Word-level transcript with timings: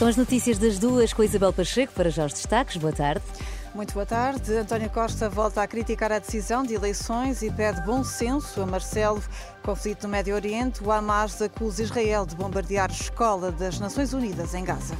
São 0.00 0.08
as 0.08 0.16
notícias 0.16 0.56
das 0.56 0.78
duas 0.78 1.12
com 1.12 1.22
Isabel 1.22 1.52
Pacheco 1.52 1.92
para 1.92 2.08
já 2.08 2.24
os 2.24 2.32
destaques. 2.32 2.78
Boa 2.78 2.90
tarde. 2.90 3.22
Muito 3.74 3.92
boa 3.92 4.06
tarde. 4.06 4.54
António 4.54 4.88
Costa 4.88 5.28
volta 5.28 5.60
a 5.60 5.66
criticar 5.66 6.10
a 6.10 6.18
decisão 6.18 6.62
de 6.62 6.72
eleições 6.72 7.42
e 7.42 7.50
pede 7.50 7.82
bom 7.82 8.02
senso 8.02 8.62
a 8.62 8.66
Marcelo. 8.66 9.22
Conflito 9.62 10.04
no 10.04 10.08
Médio 10.08 10.34
Oriente, 10.34 10.82
o 10.82 10.90
Hamas 10.90 11.42
acusa 11.42 11.82
Israel 11.82 12.24
de 12.24 12.34
bombardear 12.34 12.90
escola 12.90 13.52
das 13.52 13.78
Nações 13.78 14.14
Unidas 14.14 14.54
em 14.54 14.64
Gaza. 14.64 14.96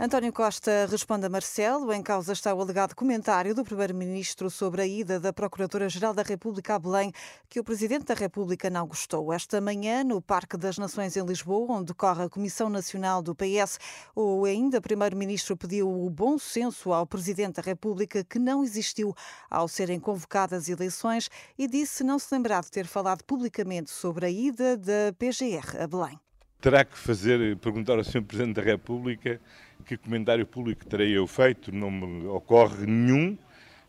António 0.00 0.32
Costa 0.32 0.86
responde 0.88 1.26
a 1.26 1.28
Marcelo. 1.28 1.92
Em 1.92 2.00
causa 2.00 2.32
está 2.32 2.54
o 2.54 2.60
alegado 2.60 2.94
comentário 2.94 3.52
do 3.52 3.64
Primeiro-Ministro 3.64 4.48
sobre 4.48 4.82
a 4.82 4.86
ida 4.86 5.18
da 5.18 5.32
Procuradora-Geral 5.32 6.14
da 6.14 6.22
República 6.22 6.76
a 6.76 6.78
Belém, 6.78 7.12
que 7.48 7.58
o 7.58 7.64
Presidente 7.64 8.04
da 8.04 8.14
República 8.14 8.70
não 8.70 8.86
gostou. 8.86 9.32
Esta 9.32 9.60
manhã, 9.60 10.04
no 10.04 10.22
Parque 10.22 10.56
das 10.56 10.78
Nações 10.78 11.16
em 11.16 11.26
Lisboa, 11.26 11.78
onde 11.78 11.86
decorre 11.86 12.22
a 12.22 12.28
Comissão 12.28 12.70
Nacional 12.70 13.20
do 13.20 13.34
PS, 13.34 13.80
o 14.14 14.44
ainda 14.44 14.80
Primeiro-Ministro 14.80 15.56
pediu 15.56 15.90
o 15.90 16.08
bom 16.08 16.38
senso 16.38 16.92
ao 16.92 17.04
Presidente 17.04 17.56
da 17.56 17.62
República, 17.62 18.22
que 18.22 18.38
não 18.38 18.62
existiu 18.62 19.12
ao 19.50 19.66
serem 19.66 19.98
convocadas 19.98 20.68
eleições, 20.68 21.28
e 21.58 21.66
disse 21.66 22.04
não 22.04 22.20
se 22.20 22.32
lembrar 22.32 22.62
de 22.62 22.70
ter 22.70 22.86
falado 22.86 23.24
publicamente 23.24 23.90
sobre 23.90 24.26
a 24.26 24.30
ida 24.30 24.76
da 24.76 25.12
PGR 25.18 25.82
a 25.82 25.88
Belém. 25.88 26.20
Terá 26.60 26.84
que 26.84 26.96
fazer, 26.96 27.56
perguntar 27.58 27.98
ao 27.98 28.04
Sr. 28.04 28.22
Presidente 28.22 28.56
da 28.56 28.62
República 28.62 29.40
que 29.88 29.96
comentário 29.96 30.46
público 30.46 30.84
terei 30.84 31.16
eu 31.16 31.26
feito, 31.26 31.72
não 31.72 31.90
me 31.90 32.26
ocorre 32.26 32.84
nenhum, 32.84 33.38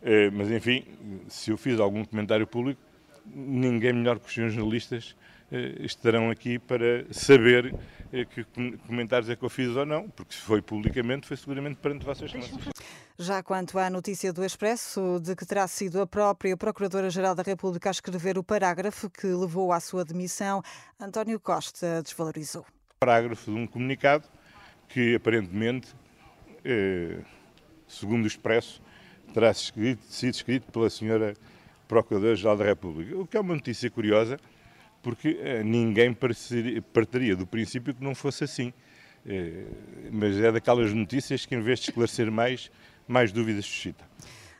eh, 0.01 0.29
mas 0.31 0.49
enfim, 0.49 0.85
se 1.27 1.51
eu 1.51 1.57
fiz 1.57 1.77
algum 1.77 2.05
comentário 2.05 2.47
público, 2.47 2.81
ninguém 3.25 3.91
melhor 3.91 4.17
que 4.17 4.25
os 4.25 4.33
senhores 4.33 4.55
jornalistas 4.55 5.13
eh, 5.51 5.75
estarão 5.81 6.31
aqui 6.31 6.57
para 6.57 7.05
saber 7.11 7.75
eh, 8.13 8.23
que 8.23 8.45
comentários 8.87 9.29
é 9.29 9.35
que 9.35 9.43
eu 9.43 9.49
fiz 9.49 9.75
ou 9.75 9.85
não, 9.85 10.07
porque 10.09 10.33
se 10.33 10.39
foi 10.39 10.61
publicamente, 10.61 11.27
foi 11.27 11.35
seguramente 11.35 11.75
perante 11.81 12.05
vossas 12.05 12.33
excelências. 12.33 12.69
Já 13.17 13.43
quanto 13.43 13.77
à 13.77 13.89
notícia 13.89 14.31
do 14.31 14.45
Expresso 14.45 15.19
de 15.21 15.35
que 15.35 15.45
terá 15.45 15.67
sido 15.67 15.99
a 15.99 16.07
própria 16.07 16.55
Procuradora-Geral 16.55 17.35
da 17.35 17.43
República 17.43 17.89
a 17.89 17.91
escrever 17.91 18.37
o 18.37 18.43
parágrafo 18.43 19.09
que 19.09 19.27
levou 19.27 19.73
à 19.73 19.81
sua 19.81 20.05
demissão, 20.05 20.63
António 20.97 21.41
Costa 21.41 22.01
desvalorizou. 22.01 22.65
Parágrafo 23.01 23.51
de 23.51 23.57
um 23.57 23.67
comunicado 23.67 24.23
que 24.89 25.15
aparentemente, 25.15 25.87
eh, 26.65 27.19
segundo 27.87 28.23
o 28.23 28.27
Expresso, 28.27 28.81
terá 29.33 29.53
sido 29.53 29.99
escrito 30.23 30.71
pela 30.71 30.89
senhora 30.89 31.35
Procuradora-Geral 31.87 32.57
da 32.57 32.65
República. 32.65 33.17
O 33.17 33.25
que 33.25 33.37
é 33.37 33.39
uma 33.39 33.53
notícia 33.53 33.89
curiosa, 33.89 34.39
porque 35.01 35.39
eh, 35.41 35.63
ninguém 35.63 36.13
partiria 36.13 37.35
do 37.35 37.45
princípio 37.47 37.93
que 37.93 38.03
não 38.03 38.13
fosse 38.15 38.43
assim. 38.43 38.73
Eh, 39.25 39.65
mas 40.11 40.37
é 40.37 40.51
daquelas 40.51 40.91
notícias 40.93 41.45
que, 41.45 41.55
em 41.55 41.61
vez 41.61 41.79
de 41.79 41.89
esclarecer 41.89 42.31
mais, 42.31 42.71
mais 43.07 43.31
dúvidas 43.31 43.65
suscita. 43.65 44.03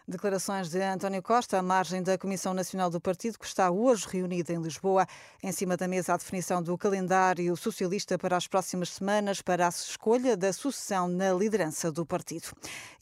Declarações 0.09 0.69
de 0.69 0.81
António 0.81 1.21
Costa 1.21 1.59
à 1.59 1.61
margem 1.61 2.01
da 2.01 2.17
Comissão 2.17 2.51
Nacional 2.51 2.89
do 2.89 2.99
Partido, 2.99 3.37
que 3.37 3.45
está 3.45 3.69
hoje 3.69 4.07
reunida 4.09 4.51
em 4.51 4.59
Lisboa. 4.59 5.05
Em 5.43 5.51
cima 5.51 5.77
da 5.77 5.87
mesa, 5.87 6.15
a 6.15 6.17
definição 6.17 6.63
do 6.63 6.75
calendário 6.75 7.55
socialista 7.55 8.17
para 8.17 8.35
as 8.35 8.47
próximas 8.47 8.89
semanas, 8.89 9.39
para 9.39 9.67
a 9.67 9.69
escolha 9.69 10.35
da 10.35 10.51
sucessão 10.51 11.07
na 11.07 11.31
liderança 11.31 11.91
do 11.91 12.07
partido. 12.07 12.47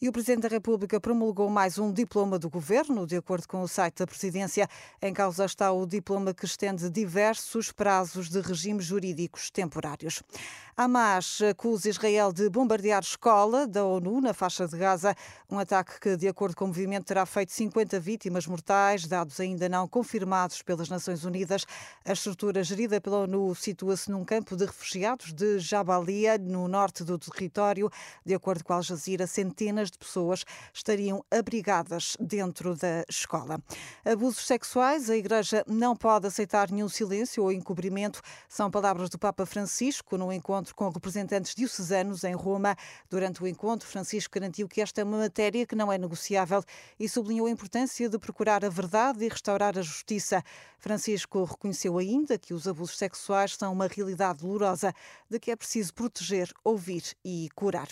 E 0.02 0.10
o 0.10 0.12
Presidente 0.12 0.42
da 0.42 0.50
República 0.50 1.00
promulgou 1.00 1.50
mais 1.50 1.80
um 1.80 1.94
diploma 1.94 2.38
do 2.38 2.50
governo, 2.50 3.08
de 3.08 3.16
acordo 3.16 3.48
com 3.48 3.62
o 3.62 3.70
site 3.70 4.00
da 4.00 4.06
Presidência. 4.06 4.68
Em 5.02 5.14
causa 5.14 5.46
está 5.46 5.72
o 5.72 5.86
diploma 5.86 6.34
que 6.34 6.44
estende 6.44 6.90
diversos 6.90 7.72
prazos 7.72 8.28
de 8.28 8.42
regimes 8.42 8.84
jurídicos 8.84 9.50
temporários. 9.50 10.22
Hamas 10.80 11.40
acusa 11.42 11.90
Israel 11.90 12.32
de 12.32 12.48
bombardear 12.52 13.02
escola 13.02 13.66
da 13.66 13.84
ONU 13.84 14.22
na 14.22 14.32
faixa 14.32 14.68
de 14.68 14.78
Gaza, 14.78 15.16
um 15.50 15.58
ataque 15.58 16.00
que, 16.00 16.16
de 16.16 16.28
acordo 16.28 16.56
com 16.56 16.66
o 16.66 16.68
movimento, 16.68 16.97
terá 17.06 17.26
feito 17.26 17.52
50 17.52 18.00
vítimas 18.00 18.46
mortais, 18.46 19.08
dados 19.08 19.40
ainda 19.40 19.68
não 19.68 19.88
confirmados 19.88 20.62
pelas 20.62 20.90
Nações 20.90 21.24
Unidas. 21.24 21.66
A 22.06 22.14
estrutura 22.14 22.64
gerida 22.64 23.00
pela 23.00 23.20
ONU 23.20 23.56
situa-se 23.56 24.12
num 24.12 24.26
campo 24.26 24.56
de 24.56 24.66
refugiados 24.66 25.34
de 25.34 25.60
Jabalia, 25.60 26.38
no 26.38 26.68
norte 26.68 27.04
do 27.04 27.18
território. 27.18 27.90
De 28.26 28.34
acordo 28.34 28.64
com 28.64 28.74
Al 28.74 28.84
Jazeera, 28.84 29.26
centenas 29.26 29.90
de 29.90 29.98
pessoas 29.98 30.44
estariam 30.74 31.24
abrigadas 31.32 32.16
dentro 32.20 32.76
da 32.76 33.04
escola. 33.10 33.60
Abusos 34.06 34.46
sexuais, 34.46 35.10
a 35.10 35.18
Igreja 35.18 35.64
não 35.68 35.96
pode 35.96 36.28
aceitar 36.28 36.70
nenhum 36.72 36.90
silêncio 36.90 37.44
ou 37.44 37.52
encobrimento, 37.52 38.22
são 38.48 38.70
palavras 38.70 39.10
do 39.10 39.18
Papa 39.18 39.46
Francisco 39.46 40.18
encontro 40.18 40.68
encontro 40.68 40.76
com 40.76 40.90
representantes 40.90 41.54
diocesanos 41.54 42.24
em 42.24 42.34
Roma. 42.34 42.76
Durante 43.10 43.44
o 43.44 43.48
encontro, 43.48 43.88
Francisco 43.88 44.34
garantiu 44.34 44.68
que 44.68 44.82
esta 44.82 45.02
é 45.02 45.04
uma 45.04 45.18
matéria 45.18 45.66
que 45.66 45.76
não 45.76 45.92
é 45.92 45.98
negociável 45.98 46.64
e 47.00 47.08
sublinhou 47.08 47.48
a 47.48 47.52
importância 47.52 48.10
de 48.10 48.18
procurar 48.20 48.64
a 48.64 48.70
verdade 48.70 49.26
e 49.26 49.30
restaurar 49.30 49.78
a 49.78 49.82
justiça. 49.82 50.44
Francisco 50.80 51.44
reconheceu 51.44 51.98
ainda 51.98 52.38
que 52.38 52.54
os 52.54 52.68
abusos 52.68 52.98
sexuais 52.98 53.56
são 53.56 53.74
uma 53.74 53.88
realidade 53.88 54.40
dolorosa, 54.40 54.94
de 55.30 55.40
que 55.40 55.52
é 55.52 55.56
preciso 55.56 55.94
proteger, 55.94 56.52
ouvir 56.64 57.04
e 57.26 57.50
curar. 57.56 57.88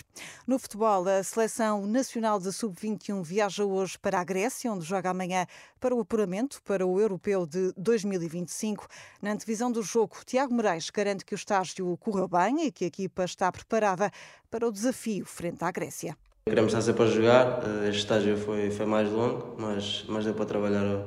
No 0.46 0.58
futebol, 0.58 1.06
a 1.08 1.22
Seleção 1.22 1.86
Nacional 1.86 2.38
de 2.38 2.52
Sub-21 2.52 3.22
viaja 3.22 3.64
hoje 3.64 3.98
para 3.98 4.20
a 4.20 4.24
Grécia, 4.24 4.72
onde 4.72 4.84
joga 4.84 5.10
amanhã 5.10 5.46
para 5.80 5.94
o 5.94 6.00
apuramento 6.00 6.62
para 6.62 6.86
o 6.86 7.00
Europeu 7.00 7.46
de 7.46 7.72
2025. 7.76 8.86
Na 9.20 9.32
antevisão 9.32 9.70
do 9.70 9.82
jogo, 9.82 10.16
Tiago 10.24 10.54
Moraes 10.54 10.90
garante 10.90 11.24
que 11.24 11.34
o 11.34 11.36
estágio 11.36 11.96
correu 11.98 12.28
bem 12.28 12.66
e 12.66 12.72
que 12.72 12.84
a 12.84 12.88
equipa 12.88 13.24
está 13.24 13.50
preparada 13.50 14.10
para 14.50 14.66
o 14.66 14.72
desafio 14.72 15.26
frente 15.26 15.64
à 15.64 15.70
Grécia. 15.70 16.16
Queremos 16.48 16.72
estar 16.72 16.80
sempre 16.80 17.02
a 17.02 17.06
jogar, 17.08 17.60
eh, 17.64 17.88
este 17.88 18.02
estágio 18.02 18.36
foi, 18.36 18.70
foi 18.70 18.86
mais 18.86 19.10
longo, 19.10 19.56
mas, 19.58 20.04
mas 20.06 20.24
deu 20.24 20.32
para 20.32 20.44
trabalhar 20.44 21.04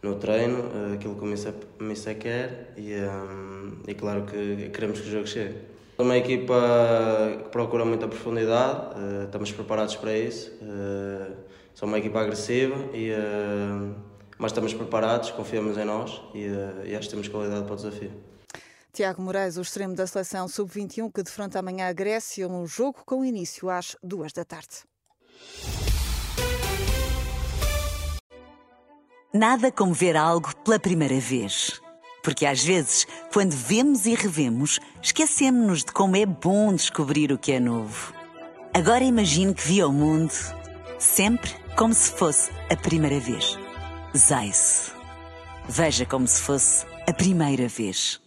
no 0.00 0.14
treino, 0.14 0.70
eh, 0.72 0.94
aquilo 0.94 1.16
que 1.16 1.24
o 1.24 1.84
Missa 1.84 2.14
quer 2.14 2.74
e, 2.76 2.94
um, 2.94 3.72
e 3.88 3.94
claro 3.94 4.22
que 4.22 4.70
queremos 4.70 5.00
que 5.00 5.08
o 5.08 5.10
jogo 5.10 5.26
chegue. 5.26 5.56
É 5.98 6.00
uma 6.00 6.16
equipa 6.16 6.54
que 7.42 7.48
procura 7.48 7.84
muita 7.84 8.06
profundidade, 8.06 8.94
uh, 8.94 9.24
estamos 9.24 9.50
preparados 9.50 9.96
para 9.96 10.16
isso. 10.16 10.52
Sou 11.74 11.88
uma 11.88 11.98
equipa 11.98 12.20
agressiva, 12.20 12.76
e, 12.94 13.10
mas 14.38 14.52
estamos 14.52 14.72
preparados, 14.74 15.32
confiamos 15.32 15.76
em 15.76 15.84
nós 15.84 16.22
e, 16.32 16.46
e 16.84 16.94
acho 16.94 17.08
que 17.08 17.14
temos 17.14 17.26
qualidade 17.26 17.64
para 17.64 17.72
o 17.72 17.76
desafio. 17.76 18.12
Tiago 18.98 19.22
Moraes, 19.22 19.56
o 19.56 19.60
extremo 19.60 19.94
da 19.94 20.08
seleção 20.08 20.48
sub-21, 20.48 21.12
que 21.12 21.22
defronta 21.22 21.60
amanhã 21.60 21.88
a 21.88 21.92
Grécia, 21.92 22.48
um 22.48 22.66
jogo 22.66 23.04
com 23.06 23.24
início 23.24 23.70
às 23.70 23.94
duas 24.02 24.32
da 24.32 24.44
tarde. 24.44 24.82
Nada 29.32 29.70
como 29.70 29.94
ver 29.94 30.16
algo 30.16 30.52
pela 30.64 30.80
primeira 30.80 31.20
vez. 31.20 31.80
Porque 32.24 32.44
às 32.44 32.64
vezes, 32.64 33.06
quando 33.32 33.52
vemos 33.52 34.04
e 34.04 34.16
revemos, 34.16 34.80
esquecemos-nos 35.00 35.84
de 35.84 35.92
como 35.92 36.16
é 36.16 36.26
bom 36.26 36.74
descobrir 36.74 37.30
o 37.30 37.38
que 37.38 37.52
é 37.52 37.60
novo. 37.60 38.12
Agora 38.74 39.04
imagine 39.04 39.54
que 39.54 39.62
viu 39.62 39.90
o 39.90 39.92
mundo 39.92 40.34
sempre 40.98 41.54
como 41.76 41.94
se 41.94 42.10
fosse 42.10 42.50
a 42.68 42.74
primeira 42.74 43.20
vez. 43.20 43.56
Zais. 44.16 44.90
Veja 45.68 46.04
como 46.04 46.26
se 46.26 46.42
fosse 46.42 46.84
a 47.06 47.12
primeira 47.12 47.68
vez. 47.68 48.20